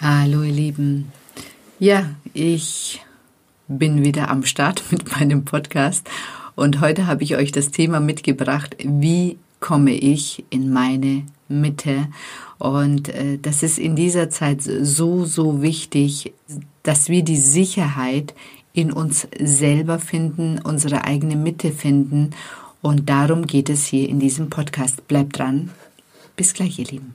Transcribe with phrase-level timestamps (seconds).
[0.00, 1.10] Hallo ihr Lieben.
[1.78, 3.00] Ja, ich
[3.66, 6.06] bin wieder am Start mit meinem Podcast
[6.54, 12.08] und heute habe ich euch das Thema mitgebracht, wie komme ich in meine Mitte.
[12.58, 16.34] Und äh, das ist in dieser Zeit so, so wichtig,
[16.82, 18.34] dass wir die Sicherheit
[18.74, 22.30] in uns selber finden, unsere eigene Mitte finden.
[22.82, 25.08] Und darum geht es hier in diesem Podcast.
[25.08, 25.70] Bleibt dran.
[26.36, 27.14] Bis gleich, ihr Lieben.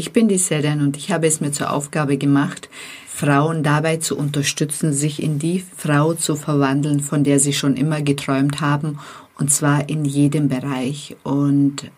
[0.00, 2.70] Ich bin die Sedan und ich habe es mir zur Aufgabe gemacht,
[3.06, 8.00] Frauen dabei zu unterstützen, sich in die Frau zu verwandeln, von der sie schon immer
[8.00, 8.98] geträumt haben,
[9.38, 11.16] und zwar in jedem Bereich.
[11.22, 11.90] Und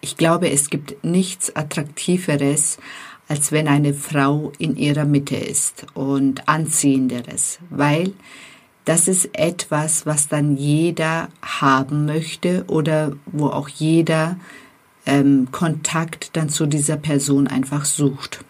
[0.00, 2.78] ich glaube, es gibt nichts Attraktiveres,
[3.26, 8.12] als wenn eine Frau in ihrer Mitte ist und anziehenderes, weil
[8.84, 14.36] das ist etwas, was dann jeder haben möchte oder wo auch jeder
[15.06, 18.44] ähm, Kontakt dann zu dieser Person einfach sucht.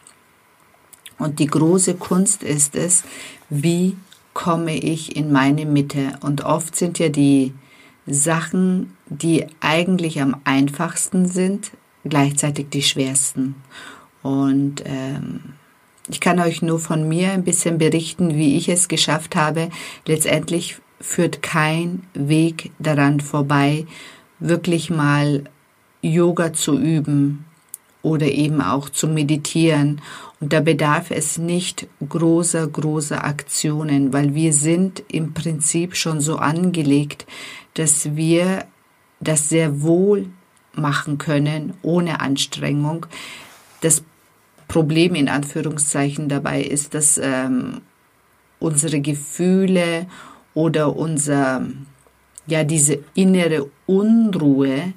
[1.18, 3.04] Und die große Kunst ist es,
[3.48, 3.96] wie
[4.32, 6.18] komme ich in meine Mitte.
[6.20, 7.52] Und oft sind ja die
[8.06, 11.70] Sachen, die eigentlich am einfachsten sind,
[12.04, 13.54] gleichzeitig die schwersten.
[14.22, 15.54] Und ähm,
[16.08, 19.70] ich kann euch nur von mir ein bisschen berichten, wie ich es geschafft habe.
[20.04, 23.86] Letztendlich führt kein Weg daran vorbei,
[24.38, 25.44] wirklich mal
[26.04, 27.46] Yoga zu üben
[28.02, 30.00] oder eben auch zu meditieren.
[30.40, 36.36] Und da bedarf es nicht großer, großer Aktionen, weil wir sind im Prinzip schon so
[36.36, 37.26] angelegt,
[37.74, 38.66] dass wir
[39.20, 40.26] das sehr wohl
[40.74, 43.06] machen können, ohne Anstrengung.
[43.80, 44.02] Das
[44.68, 47.80] Problem in Anführungszeichen dabei ist, dass ähm,
[48.58, 50.06] unsere Gefühle
[50.52, 51.66] oder unser,
[52.46, 54.92] ja, diese innere Unruhe,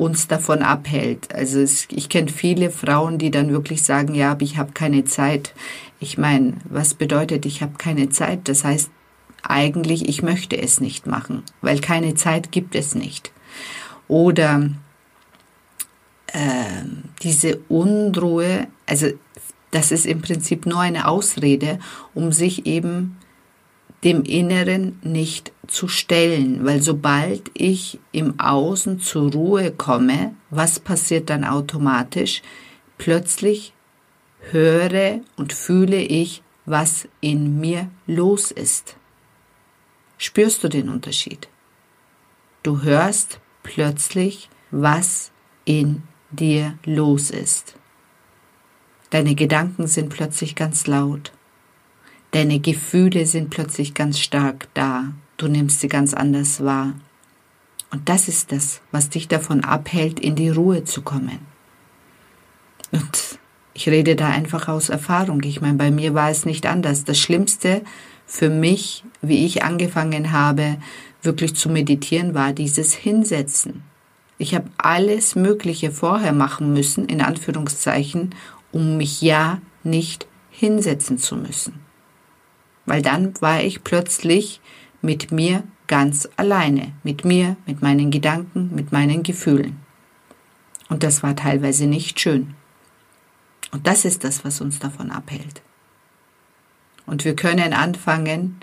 [0.00, 1.34] uns davon abhält.
[1.34, 5.04] Also es, ich kenne viele Frauen, die dann wirklich sagen, ja, aber ich habe keine
[5.04, 5.52] Zeit.
[6.00, 8.48] Ich meine, was bedeutet, ich habe keine Zeit?
[8.48, 8.90] Das heißt
[9.42, 13.30] eigentlich, ich möchte es nicht machen, weil keine Zeit gibt es nicht.
[14.08, 14.70] Oder
[16.28, 16.84] äh,
[17.22, 19.08] diese Unruhe, also
[19.70, 21.78] das ist im Prinzip nur eine Ausrede,
[22.14, 23.18] um sich eben
[24.04, 31.30] dem Inneren nicht zu stellen, weil sobald ich im Außen zur Ruhe komme, was passiert
[31.30, 32.42] dann automatisch?
[32.98, 33.72] Plötzlich
[34.50, 38.96] höre und fühle ich, was in mir los ist.
[40.18, 41.48] Spürst du den Unterschied?
[42.62, 45.30] Du hörst plötzlich, was
[45.64, 47.74] in dir los ist.
[49.10, 51.32] Deine Gedanken sind plötzlich ganz laut.
[52.32, 55.12] Deine Gefühle sind plötzlich ganz stark da.
[55.36, 56.94] Du nimmst sie ganz anders wahr.
[57.90, 61.40] Und das ist das, was dich davon abhält, in die Ruhe zu kommen.
[62.92, 63.38] Und
[63.74, 65.42] ich rede da einfach aus Erfahrung.
[65.42, 67.02] Ich meine, bei mir war es nicht anders.
[67.04, 67.82] Das Schlimmste
[68.26, 70.76] für mich, wie ich angefangen habe,
[71.22, 73.82] wirklich zu meditieren, war dieses Hinsetzen.
[74.38, 78.36] Ich habe alles Mögliche vorher machen müssen, in Anführungszeichen,
[78.70, 81.89] um mich ja nicht hinsetzen zu müssen
[82.86, 84.60] weil dann war ich plötzlich
[85.02, 89.78] mit mir ganz alleine, mit mir, mit meinen Gedanken, mit meinen Gefühlen.
[90.88, 92.54] Und das war teilweise nicht schön.
[93.72, 95.62] Und das ist das, was uns davon abhält.
[97.06, 98.60] Und wir können anfangen,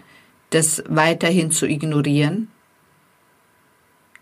[0.49, 2.49] das weiterhin zu ignorieren.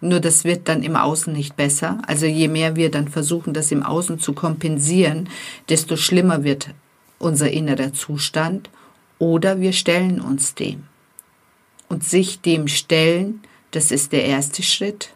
[0.01, 2.01] Nur das wird dann im Außen nicht besser.
[2.07, 5.29] Also je mehr wir dann versuchen, das im Außen zu kompensieren,
[5.69, 6.69] desto schlimmer wird
[7.19, 8.69] unser innerer Zustand
[9.19, 10.83] oder wir stellen uns dem.
[11.87, 13.41] Und sich dem stellen,
[13.71, 15.13] das ist der erste Schritt.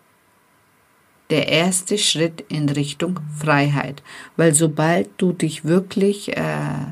[1.29, 4.03] Der erste Schritt in Richtung Freiheit.
[4.35, 6.91] Weil sobald du dich wirklich äh,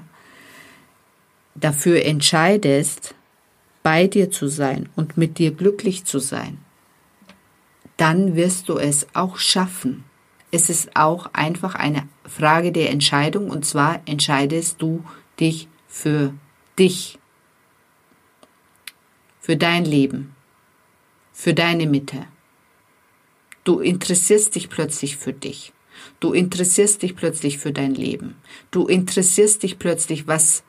[1.56, 3.16] dafür entscheidest,
[3.84, 6.58] bei dir zu sein und mit dir glücklich zu sein,
[7.96, 10.04] dann wirst du es auch schaffen.
[10.52, 15.04] Es ist auch einfach eine Frage der Entscheidung und zwar entscheidest du
[15.40, 16.34] dich für
[16.78, 17.20] dich,
[19.40, 20.36] für dein Leben,
[21.32, 22.26] für deine Mitte.
[23.64, 25.72] Du interessierst dich plötzlich für dich.
[26.20, 28.36] Du interessierst dich plötzlich für dein Leben.
[28.72, 30.64] Du interessierst dich plötzlich, was,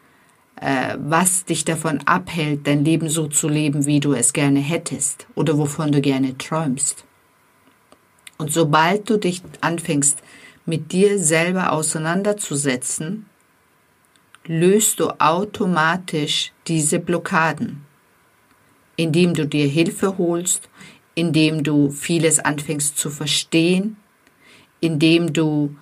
[0.60, 5.26] äh, was dich davon abhält, dein Leben so zu leben, wie du es gerne hättest
[5.34, 7.04] oder wovon du gerne träumst.
[8.36, 10.18] Und sobald du dich anfängst,
[10.66, 13.26] mit dir selber auseinanderzusetzen,
[14.48, 17.84] löst du automatisch diese Blockaden,
[18.96, 20.68] indem du dir Hilfe holst,
[21.14, 23.96] indem du vieles anfängst zu verstehen,
[24.80, 25.76] indem du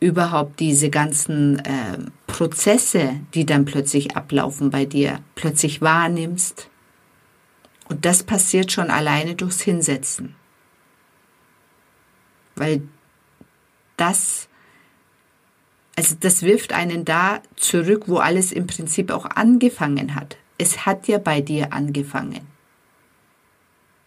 [0.00, 6.68] überhaupt diese ganzen äh, Prozesse, die dann plötzlich ablaufen bei dir, plötzlich wahrnimmst.
[7.88, 10.34] Und das passiert schon alleine durchs Hinsetzen.
[12.56, 12.82] Weil
[13.96, 14.48] das,
[15.96, 20.36] also das wirft einen da zurück, wo alles im Prinzip auch angefangen hat.
[20.58, 22.46] Es hat ja bei dir angefangen.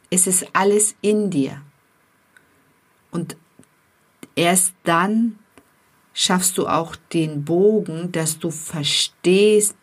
[0.10, 1.62] Es ist alles in dir.
[3.12, 3.38] Und
[4.36, 5.40] erst dann
[6.14, 9.76] schaffst du auch den Bogen, dass du verstehst,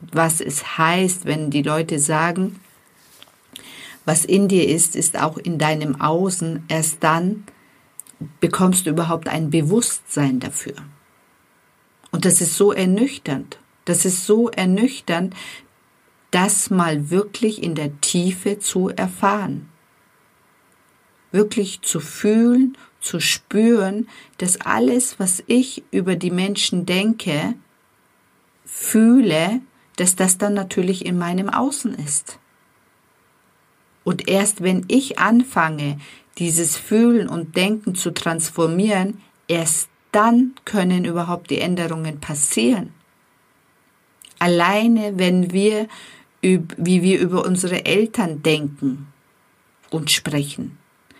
[0.00, 2.60] was es heißt, wenn die Leute sagen,
[4.04, 6.64] was in dir ist, ist auch in deinem Außen.
[6.68, 7.44] Erst dann
[8.40, 10.74] bekommst du überhaupt ein Bewusstsein dafür.
[12.10, 13.58] Und das ist so ernüchternd.
[13.84, 15.34] Das ist so ernüchternd,
[16.30, 19.68] das mal wirklich in der Tiefe zu erfahren.
[21.32, 24.08] Wirklich zu fühlen, zu spüren,
[24.38, 27.54] dass alles, was ich über die Menschen denke,
[28.64, 29.60] fühle,
[29.96, 32.38] dass das dann natürlich in meinem Außen ist.
[34.04, 35.98] Und erst wenn ich anfange,
[36.38, 42.92] dieses Fühlen und Denken zu transformieren, erst dann können überhaupt die Änderungen passieren.
[44.38, 45.86] Alleine wenn wir,
[46.40, 49.08] wie wir über unsere Eltern denken
[49.90, 50.78] und sprechen,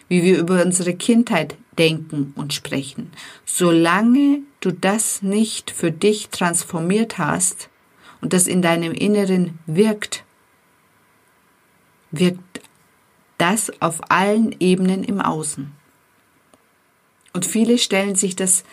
[0.09, 3.13] wie wir über unsere Kindheit denken und sprechen,
[3.45, 7.69] solange du das nicht für dich transformiert hast
[8.21, 10.25] und das in deinem Inneren wirkt,
[12.11, 12.61] wirkt
[13.39, 15.73] das auf allen Ebenen im Außen.
[17.32, 18.65] Und viele stellen sich das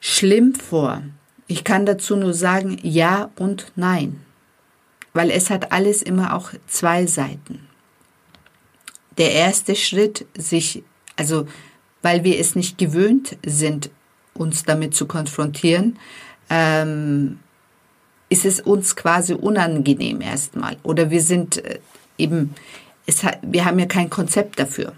[0.00, 1.02] schlimm vor.
[1.46, 4.20] Ich kann dazu nur sagen ja und nein,
[5.12, 7.68] weil es hat alles immer auch zwei Seiten.
[9.18, 10.82] Der erste Schritt, sich,
[11.16, 11.46] also
[12.00, 13.90] weil wir es nicht gewöhnt sind,
[14.34, 15.98] uns damit zu konfrontieren,
[16.48, 17.38] ähm,
[18.30, 20.78] ist es uns quasi unangenehm erstmal.
[20.82, 21.80] Oder wir sind äh,
[22.16, 22.54] eben
[23.06, 24.92] es hat, wir haben ja kein Konzept dafür.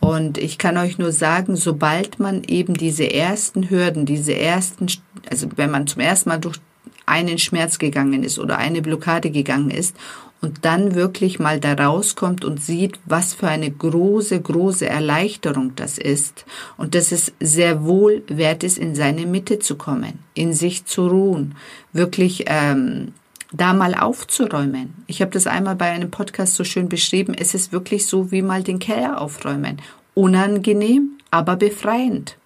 [0.00, 4.86] Und ich kann euch nur sagen, sobald man eben diese ersten Hürden, diese ersten,
[5.30, 6.58] also wenn man zum ersten Mal durch
[7.04, 9.94] einen Schmerz gegangen ist oder eine Blockade gegangen ist
[10.40, 15.98] und dann wirklich mal da rauskommt und sieht, was für eine große, große Erleichterung das
[15.98, 16.46] ist
[16.78, 21.08] und dass es sehr wohl wert ist, in seine Mitte zu kommen, in sich zu
[21.08, 21.56] ruhen,
[21.92, 23.12] wirklich ähm,
[23.52, 24.94] da mal aufzuräumen.
[25.06, 27.34] Ich habe das einmal bei einem Podcast so schön beschrieben.
[27.34, 29.82] Es ist wirklich so wie mal den Keller aufräumen.
[30.14, 32.36] Unangenehm, aber befreiend.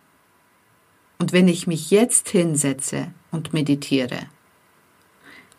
[1.18, 4.18] Und wenn ich mich jetzt hinsetze und meditiere,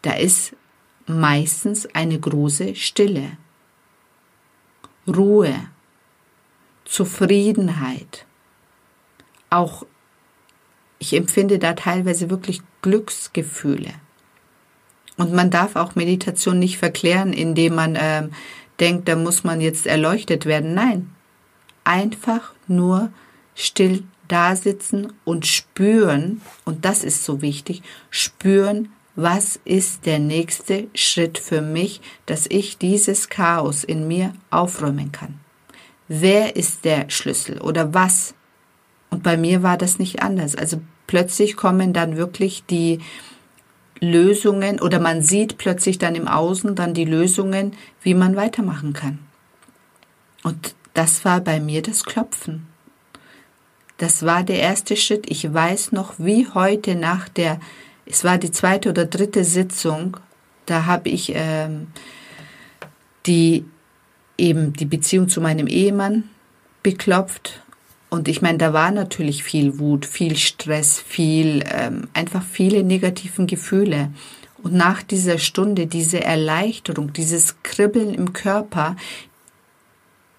[0.01, 0.55] da ist
[1.07, 3.37] meistens eine große Stille,
[5.07, 5.53] Ruhe,
[6.85, 8.25] Zufriedenheit.
[9.49, 9.85] Auch
[10.97, 13.93] ich empfinde da teilweise wirklich Glücksgefühle.
[15.17, 18.27] Und man darf auch Meditation nicht verklären, indem man äh,
[18.79, 20.73] denkt, da muss man jetzt erleuchtet werden.
[20.73, 21.09] Nein,
[21.83, 23.11] einfach nur
[23.53, 30.87] still da sitzen und spüren, und das ist so wichtig, spüren, was ist der nächste
[30.93, 35.39] Schritt für mich, dass ich dieses Chaos in mir aufräumen kann.
[36.07, 38.35] Wer ist der Schlüssel oder was?
[39.09, 40.55] Und bei mir war das nicht anders.
[40.55, 42.99] Also plötzlich kommen dann wirklich die,
[43.99, 49.19] Lösungen oder man sieht plötzlich dann im Außen dann die Lösungen, wie man weitermachen kann.
[50.43, 52.67] Und das war bei mir das Klopfen.
[53.97, 55.29] Das war der erste Schritt.
[55.29, 57.59] Ich weiß noch, wie heute nach der,
[58.05, 60.17] es war die zweite oder dritte Sitzung,
[60.65, 61.87] da habe ich ähm,
[63.25, 63.65] die
[64.37, 66.29] eben die Beziehung zu meinem Ehemann
[66.83, 67.61] beklopft
[68.15, 73.45] und ich meine, da war natürlich viel Wut, viel Stress, viel, ähm, einfach viele negativen
[73.45, 74.09] Gefühle.
[74.63, 78.95] Und nach dieser Stunde, diese Erleichterung, dieses Kribbeln im Körper,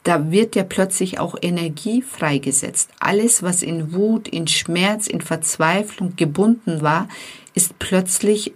[0.04, 2.88] da wird ja plötzlich auch Energie freigesetzt.
[2.99, 7.09] Alles, was in Wut, in Schmerz, in Verzweiflung gebunden war,
[7.52, 8.54] ist plötzlich,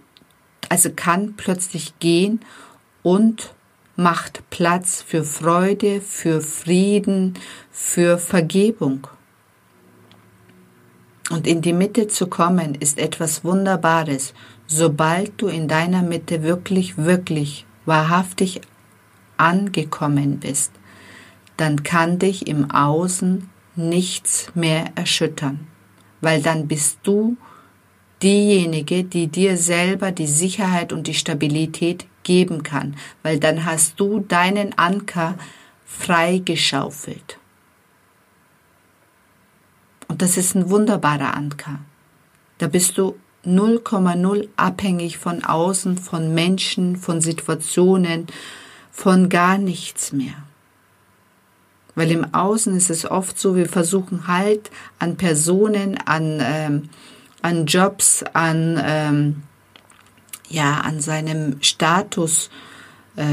[0.67, 2.39] also kann plötzlich gehen
[3.03, 3.53] und
[4.01, 7.35] macht Platz für Freude, für Frieden,
[7.71, 9.07] für Vergebung.
[11.29, 14.33] Und in die Mitte zu kommen ist etwas Wunderbares,
[14.67, 18.61] sobald du in deiner Mitte wirklich, wirklich, wahrhaftig
[19.37, 20.71] angekommen bist,
[21.57, 25.67] dann kann dich im Außen nichts mehr erschüttern,
[26.19, 27.37] weil dann bist du
[28.21, 34.19] diejenige, die dir selber die Sicherheit und die Stabilität geben kann, weil dann hast du
[34.19, 35.35] deinen Anker
[35.85, 37.37] freigeschaufelt.
[40.07, 41.79] Und das ist ein wunderbarer Anker.
[42.57, 48.27] Da bist du 0,0 abhängig von außen, von Menschen, von Situationen,
[48.91, 50.35] von gar nichts mehr.
[51.95, 56.89] Weil im Außen ist es oft so, wir versuchen halt an Personen, an, ähm,
[57.41, 59.43] an Jobs, an, ähm,
[60.51, 62.49] ja, an seinem Status
[63.15, 63.25] äh,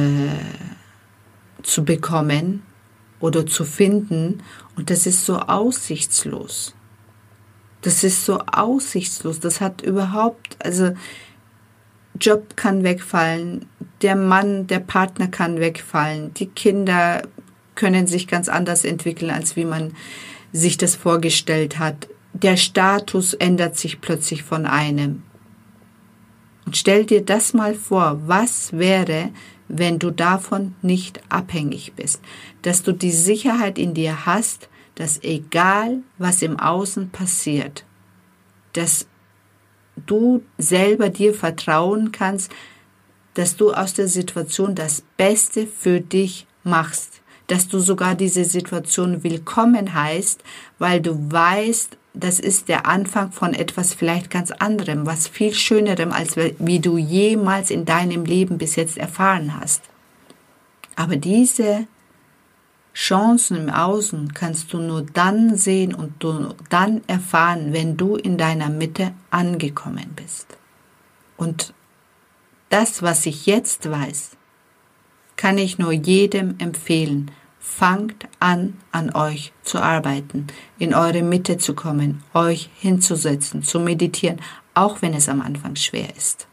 [1.62, 2.62] zu bekommen
[3.20, 4.42] oder zu finden.
[4.76, 6.75] Und das ist so aussichtslos.
[7.82, 9.40] Das ist so aussichtslos.
[9.40, 10.92] Das hat überhaupt, also
[12.20, 13.66] Job kann wegfallen,
[14.02, 17.22] der Mann, der Partner kann wegfallen, die Kinder
[17.75, 19.92] können sich ganz anders entwickeln, als wie man
[20.52, 22.08] sich das vorgestellt hat.
[22.32, 25.22] Der Status ändert sich plötzlich von einem.
[26.68, 29.30] Und stell dir das mal vor, was wäre,
[29.68, 32.20] wenn du davon nicht abhängig bist,
[32.60, 37.87] dass du die Sicherheit in dir hast, dass egal was im Außen passiert,
[38.75, 39.06] dass
[40.04, 42.52] du selber dir vertrauen kannst,
[43.32, 49.25] dass du aus der Situation das Beste für dich machst, dass du sogar diese Situation
[49.25, 50.44] willkommen heißt,
[50.78, 56.12] weil du weißt, das ist der Anfang von etwas vielleicht ganz anderem, was viel schönerem,
[56.12, 59.83] als wie du jemals in deinem Leben bis jetzt erfahren hast.
[60.97, 61.87] Aber diese
[62.95, 68.37] Chancen im Außen kannst du nur dann sehen und du dann erfahren, wenn du in
[68.37, 70.57] deiner Mitte angekommen bist.
[71.37, 71.73] Und
[72.71, 74.31] das, was ich jetzt weiß,
[75.37, 77.31] kann ich nur jedem empfehlen.
[77.61, 80.47] Fangt an, an euch zu arbeiten,
[80.79, 84.41] in eure Mitte zu kommen, euch hinzusetzen, zu meditieren,
[84.75, 86.47] auch wenn es am Anfang schwer ist.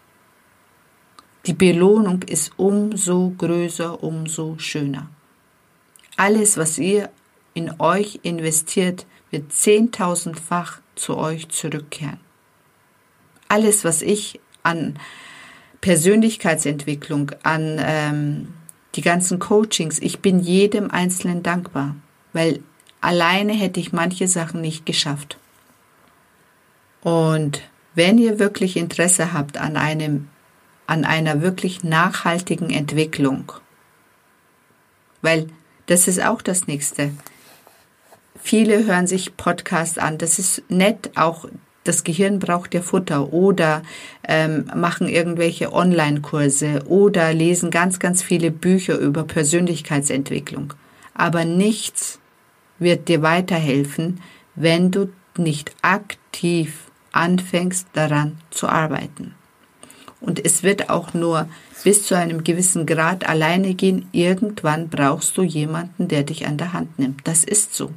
[1.46, 5.10] Die Belohnung ist umso größer, umso schöner.
[6.18, 7.12] Alles, was ihr
[7.54, 12.20] in euch investiert, wird zehntausendfach zu euch zurückkehren.
[13.48, 14.98] Alles, was ich an
[15.82, 18.54] Persönlichkeitsentwicklung, an ähm,
[18.96, 21.96] die ganzen Coachings, ich bin jedem Einzelnen dankbar,
[22.34, 22.62] weil
[23.02, 25.38] alleine hätte ich manche Sachen nicht geschafft.
[27.02, 27.62] Und
[27.94, 30.28] wenn ihr wirklich Interesse habt an einem,
[30.88, 33.52] an einer wirklich nachhaltigen Entwicklung,
[35.22, 35.48] weil
[35.88, 37.12] das ist auch das nächste.
[38.42, 40.18] Viele hören sich Podcasts an.
[40.18, 41.48] Das ist nett, auch
[41.86, 43.84] das Gehirn braucht ja Futter oder
[44.28, 50.74] ähm, machen irgendwelche Online-Kurse oder lesen ganz, ganz viele Bücher über Persönlichkeitsentwicklung.
[51.14, 52.20] Aber nichts
[52.80, 54.20] wird dir weiterhelfen,
[54.56, 59.36] wenn du nicht aktiv anfängst daran zu arbeiten.
[60.20, 61.48] Und es wird auch nur
[61.84, 64.08] bis zu einem gewissen Grad alleine gehen.
[64.12, 67.22] Irgendwann brauchst du jemanden, der dich an der Hand nimmt.
[67.28, 67.92] Das ist so.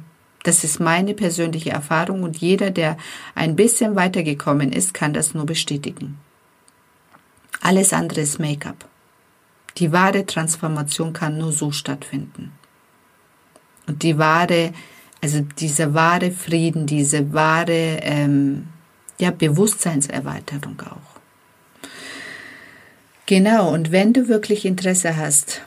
[0.49, 2.97] Das ist meine persönliche Erfahrung und jeder, der
[3.35, 6.17] ein bisschen weitergekommen ist, kann das nur bestätigen.
[7.61, 8.89] Alles andere ist Make-up.
[9.77, 12.51] Die wahre Transformation kann nur so stattfinden.
[13.85, 14.73] Und die wahre,
[15.21, 18.69] also dieser wahre Frieden, diese wahre ähm,
[19.19, 21.19] ja, Bewusstseinserweiterung auch.
[23.27, 25.61] Genau, und wenn du wirklich Interesse hast,